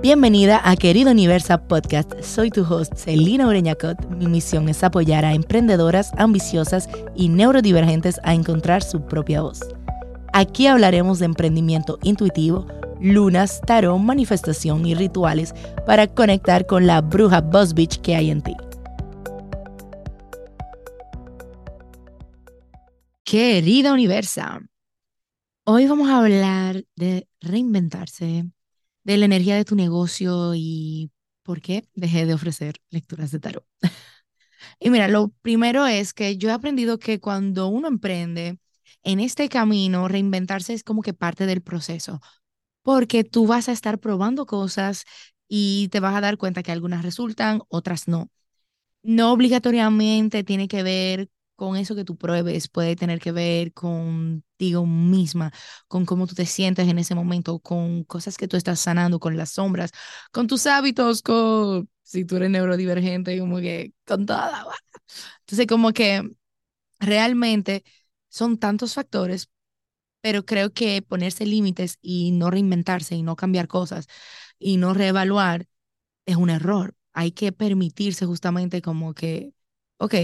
[0.00, 2.12] Bienvenida a Querido Universa Podcast.
[2.22, 3.98] Soy tu host, Celina Ureñacot.
[4.10, 9.58] Mi misión es apoyar a emprendedoras ambiciosas y neurodivergentes a encontrar su propia voz.
[10.32, 12.64] Aquí hablaremos de emprendimiento intuitivo,
[13.00, 15.52] lunas, tarot, manifestación y rituales
[15.84, 18.54] para conectar con la bruja Boss Bitch que hay en ti.
[23.24, 24.60] Querida Universa,
[25.64, 28.44] hoy vamos a hablar de reinventarse,
[29.04, 31.10] de la energía de tu negocio y
[31.42, 33.66] por qué dejé de ofrecer lecturas de tarot.
[34.80, 38.58] y mira, lo primero es que yo he aprendido que cuando uno emprende
[39.02, 42.20] en este camino, reinventarse es como que parte del proceso,
[42.82, 45.04] porque tú vas a estar probando cosas
[45.48, 48.30] y te vas a dar cuenta que algunas resultan, otras no.
[49.02, 53.72] No obligatoriamente tiene que ver con eso que tú pruebes, puede tener que ver
[54.58, 55.52] contigo misma,
[55.88, 59.36] con cómo tú te sientes en ese momento, con cosas que tú estás sanando, con
[59.36, 59.92] las sombras,
[60.32, 64.66] con tus hábitos, con si tú eres neurodivergente, como que con toda.
[65.40, 66.22] Entonces, como que
[67.00, 67.84] realmente
[68.28, 69.50] son tantos factores,
[70.20, 74.06] pero creo que ponerse límites y no reinventarse y no cambiar cosas
[74.58, 75.68] y no reevaluar
[76.26, 76.96] es un error.
[77.14, 79.52] Hay que permitirse justamente como que
[79.98, 80.14] ok,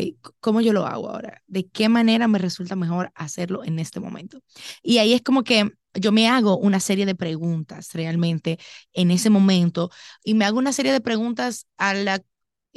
[0.40, 1.42] ¿cómo yo lo hago ahora?
[1.46, 4.40] ¿De qué manera me resulta mejor hacerlo en este momento?
[4.82, 8.58] Y ahí es como que yo me hago una serie de preguntas realmente
[8.92, 9.90] en ese momento
[10.24, 12.20] y me hago una serie de preguntas a la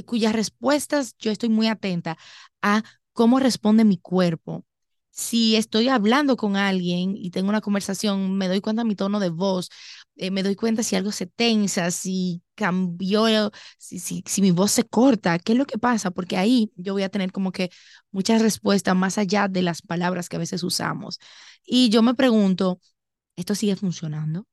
[0.06, 2.18] cuyas respuestas yo estoy muy atenta
[2.62, 4.64] a cómo responde mi cuerpo,
[5.12, 9.20] si estoy hablando con alguien y tengo una conversación, me doy cuenta de mi tono
[9.20, 9.70] de voz,
[10.18, 14.72] eh, me doy cuenta si algo se tensa, si cambió, si, si, si mi voz
[14.72, 17.70] se corta, qué es lo que pasa, porque ahí yo voy a tener como que
[18.12, 21.20] muchas respuestas más allá de las palabras que a veces usamos.
[21.66, 22.80] Y yo me pregunto,
[23.38, 24.46] ¿esto sigue funcionando?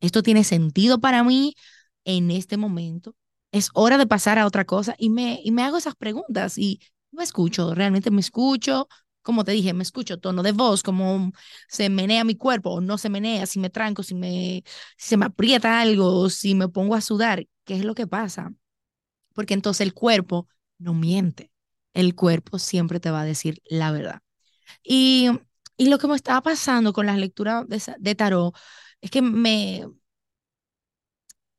[0.00, 1.54] ¿Esto tiene sentido para mí
[2.04, 3.14] en este momento?
[3.52, 6.80] Es hora de pasar a otra cosa y me, y me hago esas preguntas y
[7.12, 8.88] me escucho, realmente me escucho,
[9.24, 11.32] como te dije, me escucho tono de voz, como
[11.68, 14.64] se menea mi cuerpo o no se menea, si me tranco, si, me,
[14.98, 18.52] se me aprieta algo, si me pongo a sudar, ¿qué es lo que pasa?
[19.34, 20.48] Porque entonces el cuerpo
[20.78, 21.50] no miente,
[21.94, 24.22] el cuerpo siempre te va a decir la verdad.
[24.84, 25.30] Y,
[25.78, 28.54] y lo que me estaba pasando con las lecturas de, de tarot
[29.02, 29.84] es que me,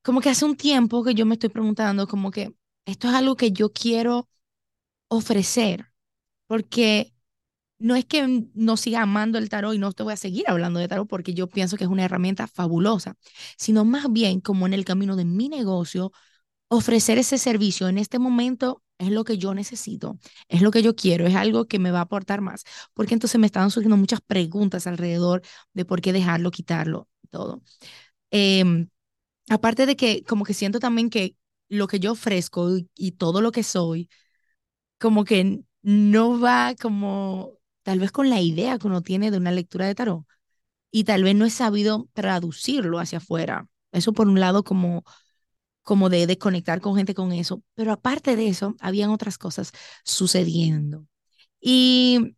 [0.01, 2.55] como que hace un tiempo que yo me estoy preguntando, como que
[2.85, 4.29] esto es algo que yo quiero
[5.09, 5.87] ofrecer,
[6.47, 7.14] porque
[7.79, 10.79] no es que no siga amando el tarot y no te voy a seguir hablando
[10.79, 13.15] de tarot porque yo pienso que es una herramienta fabulosa,
[13.57, 16.11] sino más bien como en el camino de mi negocio,
[16.69, 20.95] ofrecer ese servicio en este momento es lo que yo necesito, es lo que yo
[20.95, 22.63] quiero, es algo que me va a aportar más,
[22.93, 25.41] porque entonces me estaban surgiendo muchas preguntas alrededor
[25.73, 27.61] de por qué dejarlo, quitarlo, todo.
[28.31, 28.89] Em,
[29.49, 31.35] aparte de que como que siento también que
[31.69, 34.09] lo que yo ofrezco y todo lo que soy,
[34.99, 39.53] como que no va como tal vez con la idea que uno tiene de una
[39.53, 40.25] lectura de tarot
[40.91, 43.67] y tal vez no he sabido traducirlo hacia afuera.
[43.93, 45.03] Eso por un lado como
[45.83, 49.71] como de desconectar con gente con eso, pero aparte de eso, habían otras cosas
[50.03, 51.05] sucediendo.
[51.61, 52.35] Y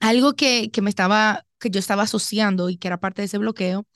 [0.00, 3.38] algo que, que me estaba, que yo estaba asociando y que era parte de ese
[3.38, 3.86] bloqueo,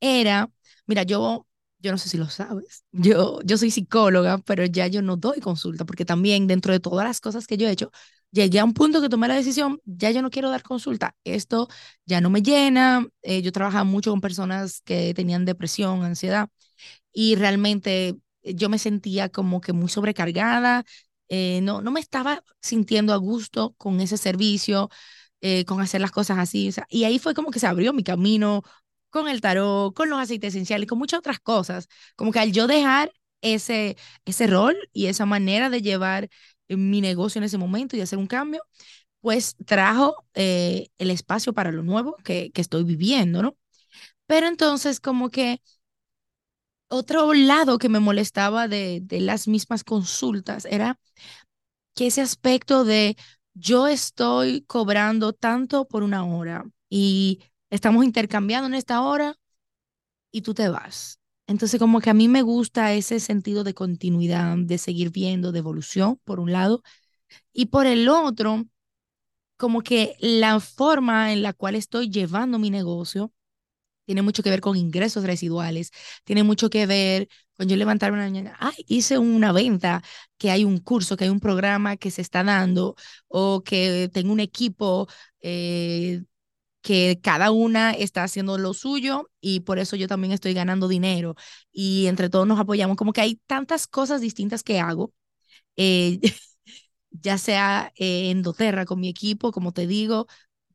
[0.00, 0.50] era,
[0.86, 1.46] mira, yo,
[1.80, 5.40] yo no sé si lo sabes, yo, yo soy psicóloga, pero ya yo no doy
[5.40, 7.90] consulta, porque también dentro de todas las cosas que yo he hecho,
[8.30, 11.68] llegué a un punto que tomé la decisión, ya yo no quiero dar consulta, esto
[12.06, 16.48] ya no me llena, eh, yo trabajaba mucho con personas que tenían depresión, ansiedad,
[17.12, 20.84] y realmente eh, yo me sentía como que muy sobrecargada,
[21.28, 24.90] eh, no, no me estaba sintiendo a gusto con ese servicio,
[25.66, 28.62] con hacer las cosas así, y ahí fue como que se abrió mi camino
[29.10, 32.66] con el tarot, con los aceites esenciales, con muchas otras cosas, como que al yo
[32.66, 36.28] dejar ese, ese rol y esa manera de llevar
[36.68, 38.62] mi negocio en ese momento y hacer un cambio,
[39.20, 43.56] pues trajo eh, el espacio para lo nuevo que, estoy viviendo, ¿no?
[44.26, 45.60] Pero entonces como que
[46.88, 50.98] otro lado que me molestaba de, de las mismas consultas era
[51.94, 53.16] que ese aspecto de
[53.54, 57.40] yo estoy cobrando tanto por una hora y
[57.70, 59.36] estamos intercambiando en esta hora
[60.32, 61.17] y tú te vas.
[61.48, 65.60] Entonces, como que a mí me gusta ese sentido de continuidad, de seguir viendo, de
[65.60, 66.82] evolución, por un lado,
[67.52, 68.66] y por el otro,
[69.56, 73.32] como que la forma en la cual estoy llevando mi negocio
[74.06, 75.92] tiene mucho que ver con ingresos residuales,
[76.24, 80.02] tiene mucho que ver con yo levantarme una mañana, ay, hice una venta,
[80.38, 82.96] que hay un curso, que hay un programa que se está dando,
[83.28, 85.08] o que tengo un equipo
[85.42, 86.22] eh,
[86.82, 91.34] que cada una está haciendo lo suyo y por eso yo también estoy ganando dinero
[91.72, 95.12] y entre todos nos apoyamos, como que hay tantas cosas distintas que hago,
[95.76, 96.20] eh,
[97.10, 100.26] ya sea en doTERRA con mi equipo, como te digo,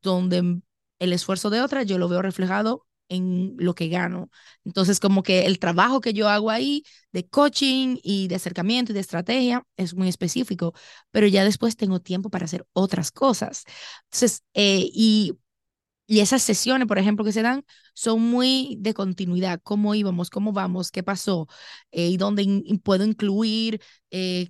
[0.02, 0.62] donde
[1.00, 4.30] el esfuerzo de otra yo lo veo reflejado en lo que gano.
[4.66, 8.96] Entonces, como que el trabajo que yo hago ahí de coaching y de acercamiento y
[8.96, 10.74] de estrategia es muy específico,
[11.12, 13.66] pero ya después tengo tiempo para hacer otras cosas.
[14.06, 15.34] Entonces, eh, y,
[16.14, 19.60] y esas sesiones, por ejemplo, que se dan, son muy de continuidad.
[19.64, 20.30] ¿Cómo íbamos?
[20.30, 20.92] ¿Cómo vamos?
[20.92, 21.48] ¿Qué pasó?
[21.92, 22.46] Eh, y dónde
[22.84, 23.82] puedo incluir
[24.12, 24.50] eh,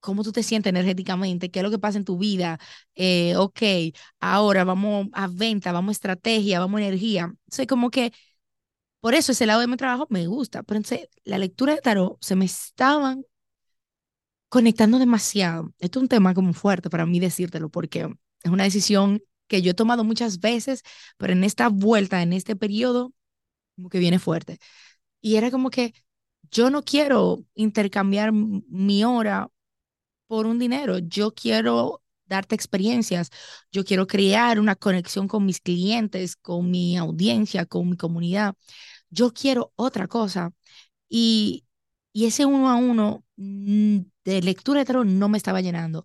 [0.00, 2.58] cómo tú te sientes energéticamente, qué es lo que pasa en tu vida.
[2.94, 3.60] Eh, ok,
[4.20, 7.34] ahora vamos a venta, vamos a estrategia, vamos a energía.
[7.50, 8.12] Soy como que
[9.00, 10.62] por eso ese lado de mi trabajo me gusta.
[10.62, 13.24] Pero entonces, la lectura de tarot se me estaban
[14.48, 15.72] conectando demasiado.
[15.78, 18.08] Esto es un tema como fuerte para mí decírtelo porque
[18.42, 20.82] es una decisión que yo he tomado muchas veces,
[21.16, 23.12] pero en esta vuelta, en este periodo,
[23.76, 24.58] como que viene fuerte.
[25.20, 25.94] Y era como que
[26.50, 29.50] yo no quiero intercambiar mi hora
[30.26, 30.98] por un dinero.
[30.98, 33.30] Yo quiero darte experiencias,
[33.72, 38.54] yo quiero crear una conexión con mis clientes, con mi audiencia, con mi comunidad.
[39.10, 40.52] Yo quiero otra cosa.
[41.08, 41.66] Y,
[42.12, 46.04] y ese uno a uno de lectura de tarot no me estaba llenando.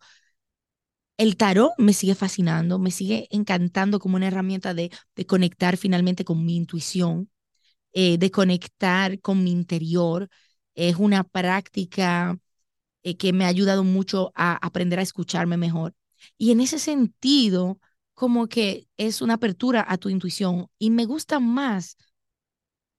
[1.22, 4.90] El tarot me sigue fascinando, me sigue encantando como una herramienta de,
[5.28, 7.30] conectar finalmente con mi intuición,
[7.94, 10.30] eh, de conectar con mi interior.
[10.74, 12.40] Es una práctica
[13.04, 15.94] eh, que me ha ayudado mucho a aprender a escucharme mejor.
[16.40, 17.80] Y en ese sentido,
[18.16, 21.98] como que es una apertura a tu intuición y me gusta más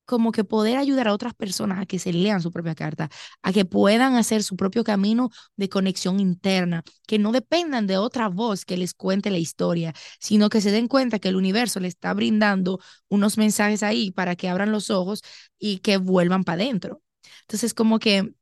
[0.04, 3.08] como que poder ayudar a otras personas a que se lean su propia carta,
[3.42, 8.28] a que puedan hacer su propio camino de conexión interna, que no dependan de otra
[8.28, 11.88] voz que les cuente la historia, sino que se den cuenta que el universo le
[11.88, 15.22] está brindando unos mensajes ahí para que abran los ojos
[15.58, 17.02] y que vuelvan para adentro.
[17.42, 18.34] Entonces, como que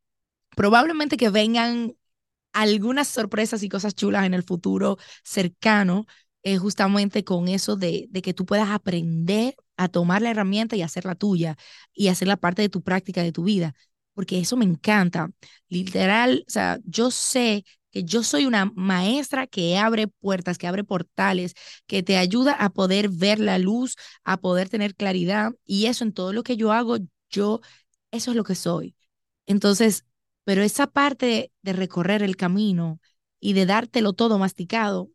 [0.57, 1.95] probablemente que vengan
[2.53, 6.07] algunas sorpresas y cosas chulas en el futuro cercano,
[6.43, 10.83] eh, justamente con eso de, de que tú puedas aprender a tomar la herramienta y
[10.83, 11.57] hacerla tuya
[11.95, 13.75] y hacerla parte de tu práctica, de tu vida,
[14.15, 15.31] porque eso me encanta.
[15.69, 20.85] Literal, o sea, yo sé que yo soy una maestra que abre puertas, que abre
[20.85, 21.55] portales,
[21.87, 26.13] que te ayuda a poder ver la luz, a poder tener claridad y eso en
[26.13, 26.99] todo lo que yo hago,
[27.31, 27.61] yo,
[28.11, 28.95] eso es lo que soy.
[29.47, 30.05] Entonces,
[30.45, 33.01] pero esa parte de recorrer el camino
[33.41, 35.11] y de dártelo todo masticado,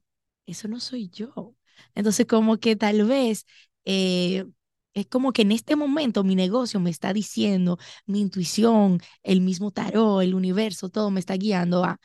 [0.46, 1.56] eso no soy yo.
[1.96, 3.46] Entonces, como que tal vez
[3.86, 4.46] eh,
[4.94, 9.72] es como que en este momento mi negocio me está diciendo, mi intuición, el mismo
[9.72, 12.00] tarot, el universo, todo me está guiando a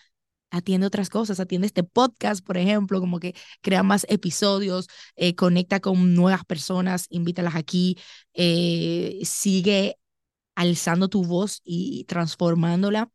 [0.50, 5.80] atiende otras cosas, atiende este podcast, por ejemplo, como que crea más episodios, eh, conecta
[5.80, 7.98] con nuevas personas, invítalas aquí,
[8.34, 9.99] eh, sigue
[10.60, 13.10] alzando tu voz y transformándola.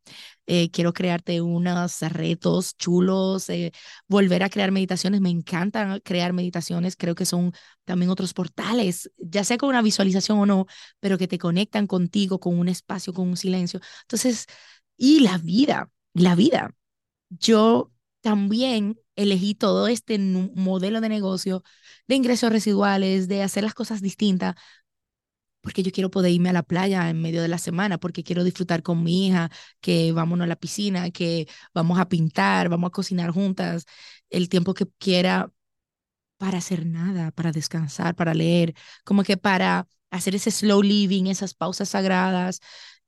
[0.48, 3.72] Eh, quiero crearte unos retos chulos, eh,
[4.08, 5.22] volver a crear meditaciones.
[5.22, 6.96] Me encanta crear meditaciones.
[6.96, 7.54] Creo que son
[7.84, 10.66] también otros portales, ya sea con una visualización o no,
[11.00, 13.80] pero que te conectan contigo, con un espacio, con un silencio.
[14.04, 14.48] Entonces,
[14.98, 16.74] y la vida, la vida.
[17.30, 17.92] Yo
[18.22, 21.64] también elegí todo este modelo de negocio
[22.08, 24.56] de ingresos residuales, de hacer las cosas distintas,
[25.66, 28.44] porque yo quiero poder irme a la playa en medio de la semana, porque quiero
[28.44, 29.50] disfrutar con mi hija,
[29.82, 33.86] que vámonos a la piscina, que vamos a pintar, vamos a cocinar juntas,
[34.30, 35.52] el tiempo que quiera
[36.38, 41.54] para hacer nada, para descansar, para leer, como que para hacer ese slow living, esas
[41.56, 42.60] pausas sagradas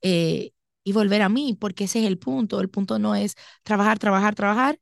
[0.02, 0.52] eh,
[0.84, 2.60] y volver a mí, porque ese es el punto.
[2.62, 4.80] El punto no es trabajar, trabajar, trabajar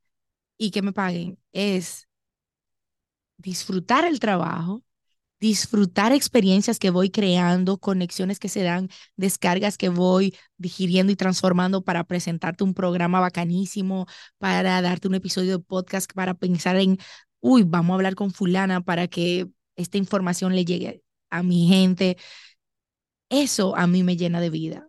[0.58, 2.08] y que me paguen, es
[3.38, 4.82] disfrutar el trabajo
[5.40, 11.82] disfrutar experiencias que voy creando, conexiones que se dan, descargas que voy digiriendo y transformando
[11.84, 14.06] para presentarte un programa bacanísimo,
[14.38, 16.98] para darte un episodio de podcast, para pensar en,
[17.40, 22.16] uy, vamos a hablar con fulana para que esta información le llegue a mi gente.
[23.28, 24.88] Eso a mí me llena de vida.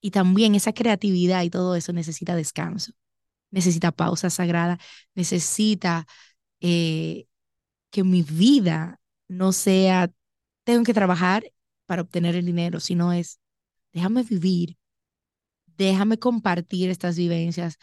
[0.00, 2.92] Y también esa creatividad y todo eso necesita descanso,
[3.50, 4.78] necesita pausa sagrada,
[5.14, 6.06] necesita
[6.60, 7.26] eh,
[7.90, 10.10] que mi vida no sea,
[10.64, 11.44] tengo que trabajar
[11.86, 13.40] para obtener el dinero, sino es,
[13.92, 14.76] déjame vivir,
[15.66, 17.78] déjame compartir estas vivencias,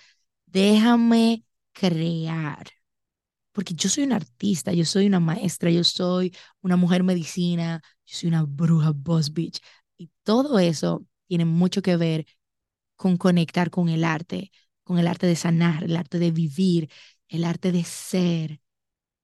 [0.45, 2.67] déjame crear.
[3.51, 8.17] Porque yo soy una artista, yo soy una maestra, yo soy una mujer medicina, yo
[8.17, 9.59] soy una bruja boss bitch.
[9.97, 12.25] Y todo eso tiene mucho que ver
[12.95, 14.51] con conectar con el arte,
[14.83, 16.89] con el arte de sanar, el arte de vivir,
[17.29, 18.61] el arte de ser,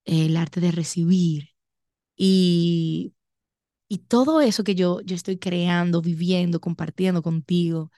[0.06, 1.55] el arte de recibir
[2.16, 3.14] Y,
[3.90, 7.92] y todo eso que yo, yo estoy creando, viviendo, compartiendo contigo,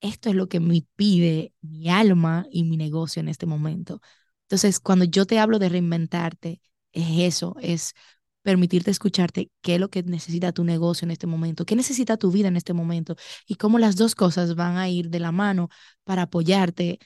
[0.00, 4.00] esto es lo que me pide mi alma y mi negocio en este momento.
[4.42, 6.60] Entonces, cuando yo te hablo de reinventarte,
[6.92, 7.94] es eso, es
[8.42, 12.30] permitirte escucharte qué es lo que necesita tu negocio en este momento, qué necesita tu
[12.30, 15.68] vida en este momento y cómo las dos cosas van a ir de la mano
[16.04, 16.98] para apoyarte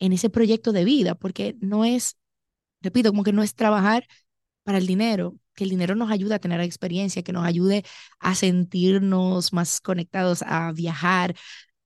[0.00, 2.16] en ese proyecto de vida, porque no es,
[2.82, 4.06] repito, como que no es trabajar
[4.64, 7.84] para el dinero, que el dinero nos ayude a tener experiencia, que nos ayude
[8.20, 11.36] a sentirnos más conectados, a viajar,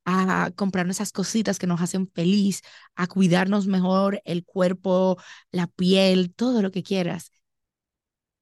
[0.04, 2.62] a comprarnos esas cositas que nos hacen feliz,
[2.94, 5.18] a cuidarnos mejor el cuerpo,
[5.52, 7.32] la piel, todo lo que quieras.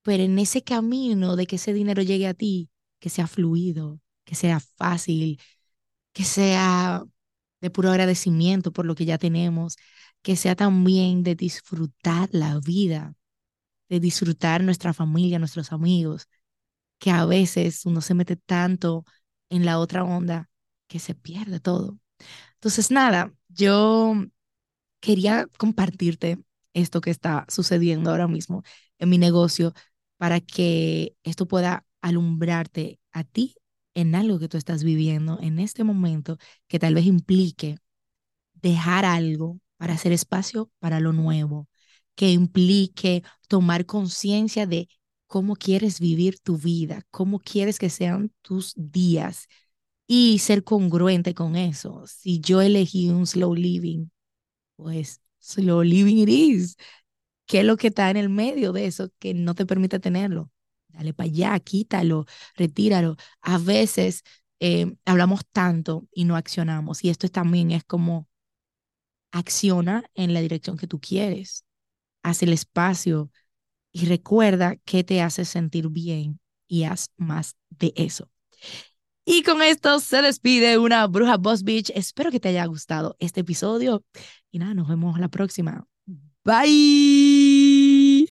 [0.03, 4.35] Pero en ese camino de que ese dinero llegue a ti, que sea fluido, que
[4.35, 5.41] sea fácil,
[6.13, 7.05] que sea
[7.61, 9.77] de puro agradecimiento por lo que ya tenemos,
[10.23, 13.15] que sea también de disfrutar la vida,
[13.89, 16.29] de disfrutar nuestra familia, nuestros amigos,
[16.99, 19.05] que a veces uno se mete tanto
[19.51, 20.51] en la otra onda
[20.89, 21.99] que se pierde todo.
[22.55, 24.15] Entonces, nada, yo
[25.01, 26.39] quería compartirte
[26.75, 28.63] esto que está sucediendo ahora mismo
[28.99, 29.75] en mi negocio
[30.17, 33.57] para que esto pueda alumbrarte a ti
[33.95, 36.39] en algo que tú estás viviendo en este momento
[36.69, 37.79] que tal vez implique
[38.55, 41.69] dejar algo para hacer espacio para lo nuevo,
[42.15, 44.89] que implique tomar conciencia de
[45.27, 49.49] cómo quieres vivir tu vida, cómo quieres que sean tus días
[50.07, 52.05] y ser congruente con eso.
[52.07, 54.07] Si yo elegí un slow living,
[54.77, 56.77] pues slow living it is.
[57.47, 60.53] ¿Qué es lo que está en el medio de eso que no te permite tenerlo?
[60.91, 63.17] Dale para allá, quítalo, retíralo.
[63.41, 64.23] A veces
[64.61, 67.03] eh, hablamos tanto y no accionamos.
[67.03, 68.29] Y esto también es como
[69.33, 71.65] acciona en la dirección que tú quieres.
[72.23, 73.31] Haz el espacio
[73.91, 78.31] y recuerda que te hace sentir bien y haz más de eso.
[79.25, 81.91] Y con esto se despide una bruja Boss Beach.
[81.95, 84.05] Espero que te haya gustado este episodio.
[84.51, 85.87] Y nada, nos vemos la próxima.
[86.45, 88.27] Bye.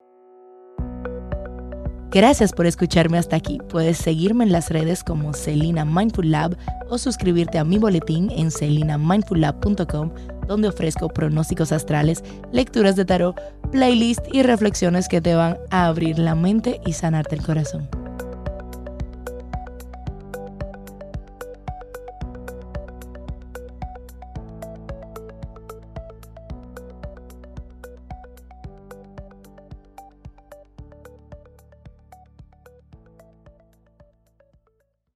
[2.10, 3.58] Gracias por escucharme hasta aquí.
[3.68, 6.56] Puedes seguirme en las redes como Celina Mindful Lab
[6.88, 10.12] o suscribirte a mi boletín en celinamindfullab.com,
[10.50, 13.40] donde ofrezco pronósticos astrales, lecturas de tarot,
[13.70, 17.99] playlist y reflexiones que te van a abrir la mente y sanarte el corazón.